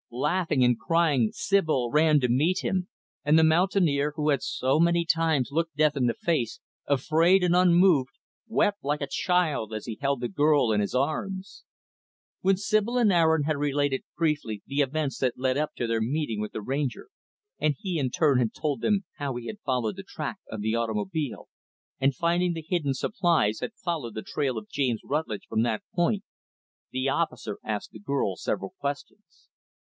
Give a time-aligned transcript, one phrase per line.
[0.09, 2.89] Laughing and crying, Sibyl ran to meet him;
[3.23, 7.55] and the mountaineer, who had so many times looked death in the face, unafraid and
[7.55, 8.17] unmoved,
[8.47, 11.63] wept like a child as he held the girl in his arms.
[12.41, 16.41] When Sibyl and Aaron had related briefly the events that led up to their meeting
[16.41, 17.07] with the Ranger,
[17.59, 20.75] and he in turn had told them how he had followed the track of the
[20.75, 21.47] automobile
[22.01, 26.23] and, finding the hidden supplies, had followed the trail of James Rutlidge from that point,
[26.89, 29.47] the officer asked the girl several questions.